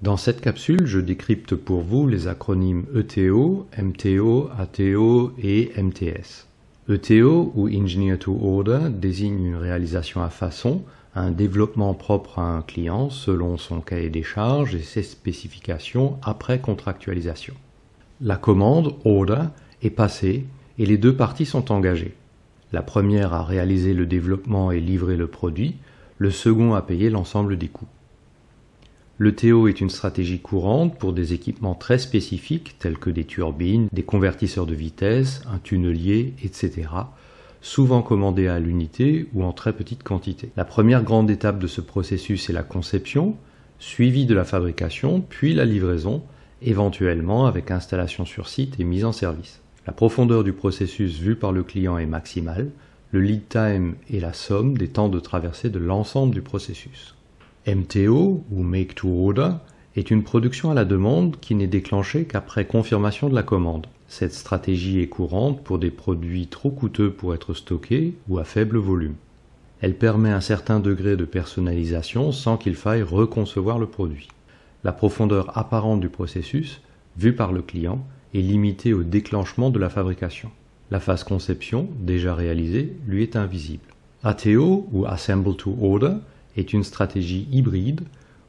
Dans 0.00 0.16
cette 0.16 0.40
capsule, 0.40 0.86
je 0.86 1.00
décrypte 1.00 1.56
pour 1.56 1.80
vous 1.80 2.06
les 2.06 2.28
acronymes 2.28 2.86
ETO, 2.94 3.66
MTO, 3.76 4.48
ATO 4.56 5.32
et 5.42 5.72
MTS. 5.76 6.46
ETO 6.88 7.52
ou 7.56 7.68
Engineer 7.68 8.16
to 8.16 8.38
Order 8.40 8.90
désigne 8.90 9.44
une 9.44 9.56
réalisation 9.56 10.22
à 10.22 10.30
façon, 10.30 10.82
un 11.16 11.32
développement 11.32 11.94
propre 11.94 12.38
à 12.38 12.42
un 12.42 12.62
client 12.62 13.10
selon 13.10 13.56
son 13.56 13.80
cahier 13.80 14.08
des 14.08 14.22
charges 14.22 14.76
et 14.76 14.82
ses 14.82 15.02
spécifications 15.02 16.16
après 16.22 16.60
contractualisation. 16.60 17.54
La 18.20 18.36
commande 18.36 18.94
Order 19.04 19.46
est 19.82 19.90
passée 19.90 20.44
et 20.78 20.86
les 20.86 20.96
deux 20.96 21.16
parties 21.16 21.44
sont 21.44 21.72
engagées. 21.72 22.14
La 22.70 22.82
première 22.82 23.34
a 23.34 23.42
réalisé 23.42 23.94
le 23.94 24.06
développement 24.06 24.70
et 24.70 24.78
livré 24.78 25.16
le 25.16 25.26
produit, 25.26 25.74
le 26.18 26.30
second 26.30 26.74
a 26.74 26.82
payé 26.82 27.10
l'ensemble 27.10 27.58
des 27.58 27.68
coûts. 27.68 27.88
Le 29.20 29.34
TO 29.34 29.66
est 29.66 29.80
une 29.80 29.90
stratégie 29.90 30.38
courante 30.38 30.96
pour 30.96 31.12
des 31.12 31.32
équipements 31.32 31.74
très 31.74 31.98
spécifiques 31.98 32.76
tels 32.78 32.98
que 32.98 33.10
des 33.10 33.24
turbines, 33.24 33.88
des 33.92 34.04
convertisseurs 34.04 34.64
de 34.64 34.76
vitesse, 34.76 35.42
un 35.52 35.58
tunnelier, 35.58 36.34
etc., 36.44 36.88
souvent 37.60 38.00
commandés 38.00 38.46
à 38.46 38.60
l'unité 38.60 39.26
ou 39.34 39.42
en 39.42 39.52
très 39.52 39.72
petite 39.72 40.04
quantité. 40.04 40.52
La 40.56 40.64
première 40.64 41.02
grande 41.02 41.32
étape 41.32 41.58
de 41.58 41.66
ce 41.66 41.80
processus 41.80 42.48
est 42.48 42.52
la 42.52 42.62
conception, 42.62 43.34
suivie 43.80 44.24
de 44.24 44.36
la 44.36 44.44
fabrication, 44.44 45.20
puis 45.20 45.52
la 45.52 45.64
livraison, 45.64 46.22
éventuellement 46.62 47.46
avec 47.46 47.72
installation 47.72 48.24
sur 48.24 48.48
site 48.48 48.78
et 48.78 48.84
mise 48.84 49.04
en 49.04 49.10
service. 49.10 49.60
La 49.88 49.92
profondeur 49.92 50.44
du 50.44 50.52
processus 50.52 51.18
vu 51.18 51.34
par 51.34 51.50
le 51.50 51.64
client 51.64 51.98
est 51.98 52.06
maximale, 52.06 52.70
le 53.10 53.20
lead 53.20 53.48
time 53.48 53.96
est 54.12 54.20
la 54.20 54.32
somme 54.32 54.78
des 54.78 54.86
temps 54.86 55.08
de 55.08 55.18
traversée 55.18 55.70
de 55.70 55.80
l'ensemble 55.80 56.32
du 56.32 56.42
processus. 56.42 57.16
MTO 57.68 58.44
ou 58.50 58.62
Make 58.62 58.94
to 58.94 59.08
Order 59.08 59.50
est 59.94 60.10
une 60.10 60.22
production 60.22 60.70
à 60.70 60.74
la 60.74 60.86
demande 60.86 61.38
qui 61.38 61.54
n'est 61.54 61.66
déclenchée 61.66 62.24
qu'après 62.24 62.66
confirmation 62.66 63.28
de 63.28 63.34
la 63.34 63.42
commande. 63.42 63.86
Cette 64.06 64.32
stratégie 64.32 65.00
est 65.00 65.08
courante 65.08 65.62
pour 65.62 65.78
des 65.78 65.90
produits 65.90 66.46
trop 66.46 66.70
coûteux 66.70 67.10
pour 67.10 67.34
être 67.34 67.52
stockés 67.52 68.14
ou 68.28 68.38
à 68.38 68.44
faible 68.44 68.78
volume. 68.78 69.16
Elle 69.82 69.96
permet 69.96 70.30
un 70.30 70.40
certain 70.40 70.80
degré 70.80 71.16
de 71.16 71.26
personnalisation 71.26 72.32
sans 72.32 72.56
qu'il 72.56 72.74
faille 72.74 73.02
reconcevoir 73.02 73.78
le 73.78 73.86
produit. 73.86 74.28
La 74.82 74.92
profondeur 74.92 75.58
apparente 75.58 76.00
du 76.00 76.08
processus, 76.08 76.80
vue 77.18 77.34
par 77.34 77.52
le 77.52 77.60
client, 77.60 78.02
est 78.32 78.40
limitée 78.40 78.94
au 78.94 79.02
déclenchement 79.02 79.68
de 79.68 79.78
la 79.78 79.90
fabrication. 79.90 80.50
La 80.90 81.00
phase 81.00 81.22
conception, 81.22 81.88
déjà 82.00 82.34
réalisée, 82.34 82.96
lui 83.06 83.22
est 83.22 83.36
invisible. 83.36 83.84
ATO 84.22 84.88
ou 84.90 85.04
Assemble 85.04 85.54
to 85.56 85.76
Order 85.82 86.14
est 86.58 86.72
une 86.72 86.84
stratégie 86.84 87.48
hybride 87.50 88.02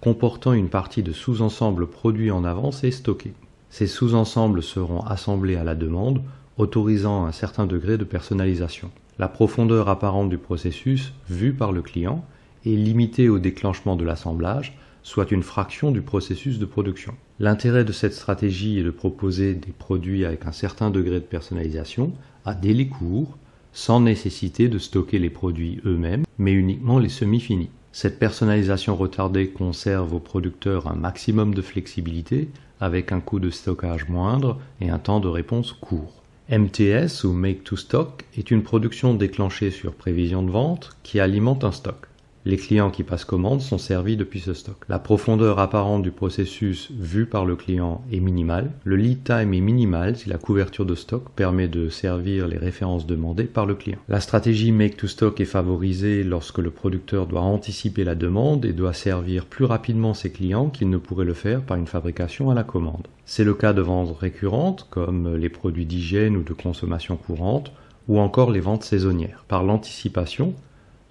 comportant 0.00 0.52
une 0.52 0.68
partie 0.68 1.04
de 1.04 1.12
sous-ensembles 1.12 1.86
produits 1.86 2.32
en 2.32 2.44
avance 2.44 2.82
et 2.82 2.90
stockés. 2.90 3.34
Ces 3.70 3.86
sous-ensembles 3.86 4.62
seront 4.62 5.00
assemblés 5.00 5.54
à 5.54 5.64
la 5.64 5.76
demande, 5.76 6.20
autorisant 6.58 7.24
un 7.24 7.32
certain 7.32 7.66
degré 7.66 7.96
de 7.96 8.04
personnalisation. 8.04 8.90
La 9.18 9.28
profondeur 9.28 9.88
apparente 9.88 10.28
du 10.28 10.38
processus, 10.38 11.12
vue 11.30 11.52
par 11.52 11.70
le 11.70 11.82
client, 11.82 12.24
est 12.66 12.70
limitée 12.70 13.28
au 13.28 13.38
déclenchement 13.38 13.94
de 13.94 14.04
l'assemblage, 14.04 14.76
soit 15.04 15.30
une 15.30 15.42
fraction 15.44 15.92
du 15.92 16.02
processus 16.02 16.58
de 16.58 16.66
production. 16.66 17.14
L'intérêt 17.38 17.84
de 17.84 17.92
cette 17.92 18.12
stratégie 18.12 18.78
est 18.78 18.84
de 18.84 18.90
proposer 18.90 19.54
des 19.54 19.72
produits 19.72 20.24
avec 20.24 20.46
un 20.46 20.52
certain 20.52 20.90
degré 20.90 21.14
de 21.14 21.24
personnalisation 21.24 22.12
à 22.44 22.54
délai 22.54 22.88
court, 22.88 23.38
sans 23.72 24.00
nécessité 24.00 24.68
de 24.68 24.78
stocker 24.78 25.18
les 25.18 25.30
produits 25.30 25.80
eux-mêmes, 25.86 26.24
mais 26.38 26.52
uniquement 26.52 26.98
les 26.98 27.08
semi-finis. 27.08 27.70
Cette 27.92 28.18
personnalisation 28.18 28.96
retardée 28.96 29.48
conserve 29.48 30.14
au 30.14 30.18
producteur 30.18 30.86
un 30.86 30.94
maximum 30.94 31.54
de 31.54 31.60
flexibilité 31.60 32.48
avec 32.80 33.12
un 33.12 33.20
coût 33.20 33.38
de 33.38 33.50
stockage 33.50 34.08
moindre 34.08 34.58
et 34.80 34.88
un 34.88 34.98
temps 34.98 35.20
de 35.20 35.28
réponse 35.28 35.72
court. 35.72 36.22
MTS 36.50 37.24
ou 37.24 37.32
Make 37.32 37.64
to 37.64 37.76
Stock 37.76 38.24
est 38.36 38.50
une 38.50 38.62
production 38.62 39.14
déclenchée 39.14 39.70
sur 39.70 39.92
prévision 39.94 40.42
de 40.42 40.50
vente 40.50 40.96
qui 41.02 41.20
alimente 41.20 41.64
un 41.64 41.72
stock. 41.72 42.08
Les 42.44 42.56
clients 42.56 42.90
qui 42.90 43.04
passent 43.04 43.24
commande 43.24 43.60
sont 43.60 43.78
servis 43.78 44.16
depuis 44.16 44.40
ce 44.40 44.52
stock. 44.52 44.78
La 44.88 44.98
profondeur 44.98 45.60
apparente 45.60 46.02
du 46.02 46.10
processus 46.10 46.90
vu 46.90 47.26
par 47.26 47.44
le 47.44 47.54
client 47.54 48.02
est 48.10 48.18
minimale. 48.18 48.72
Le 48.82 48.96
lead 48.96 49.22
time 49.22 49.54
est 49.54 49.60
minimal 49.60 50.16
si 50.16 50.28
la 50.28 50.38
couverture 50.38 50.84
de 50.84 50.96
stock 50.96 51.30
permet 51.36 51.68
de 51.68 51.88
servir 51.88 52.48
les 52.48 52.58
références 52.58 53.06
demandées 53.06 53.44
par 53.44 53.64
le 53.64 53.76
client. 53.76 53.98
La 54.08 54.18
stratégie 54.18 54.72
make 54.72 54.96
to 54.96 55.06
stock 55.06 55.40
est 55.40 55.44
favorisée 55.44 56.24
lorsque 56.24 56.58
le 56.58 56.72
producteur 56.72 57.28
doit 57.28 57.42
anticiper 57.42 58.02
la 58.02 58.16
demande 58.16 58.64
et 58.64 58.72
doit 58.72 58.92
servir 58.92 59.46
plus 59.46 59.64
rapidement 59.64 60.12
ses 60.12 60.32
clients 60.32 60.68
qu'il 60.68 60.90
ne 60.90 60.96
pourrait 60.96 61.24
le 61.24 61.34
faire 61.34 61.62
par 61.62 61.76
une 61.76 61.86
fabrication 61.86 62.50
à 62.50 62.54
la 62.54 62.64
commande. 62.64 63.06
C'est 63.24 63.44
le 63.44 63.54
cas 63.54 63.72
de 63.72 63.82
ventes 63.82 64.18
récurrentes 64.18 64.88
comme 64.90 65.36
les 65.36 65.48
produits 65.48 65.86
d'hygiène 65.86 66.36
ou 66.36 66.42
de 66.42 66.54
consommation 66.54 67.16
courante 67.16 67.70
ou 68.08 68.18
encore 68.18 68.50
les 68.50 68.58
ventes 68.58 68.82
saisonnières. 68.82 69.44
Par 69.46 69.62
l'anticipation, 69.62 70.54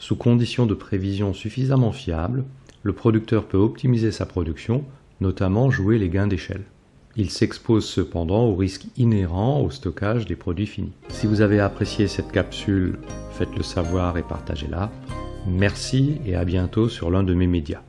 sous 0.01 0.15
conditions 0.15 0.65
de 0.65 0.73
prévision 0.73 1.31
suffisamment 1.31 1.91
fiables, 1.91 2.43
le 2.81 2.91
producteur 2.91 3.45
peut 3.45 3.59
optimiser 3.59 4.11
sa 4.11 4.25
production, 4.25 4.83
notamment 5.21 5.69
jouer 5.69 5.99
les 5.99 6.09
gains 6.09 6.25
d'échelle. 6.25 6.63
Il 7.17 7.29
s'expose 7.29 7.87
cependant 7.87 8.45
au 8.45 8.55
risque 8.55 8.87
inhérent 8.97 9.61
au 9.61 9.69
stockage 9.69 10.25
des 10.25 10.35
produits 10.35 10.65
finis. 10.65 10.93
Si 11.09 11.27
vous 11.27 11.41
avez 11.41 11.59
apprécié 11.59 12.07
cette 12.07 12.31
capsule, 12.31 12.97
faites-le 13.33 13.61
savoir 13.61 14.17
et 14.17 14.23
partagez-la. 14.23 14.89
Merci 15.47 16.17
et 16.25 16.35
à 16.35 16.45
bientôt 16.45 16.89
sur 16.89 17.11
l'un 17.11 17.21
de 17.21 17.35
mes 17.35 17.45
médias. 17.45 17.83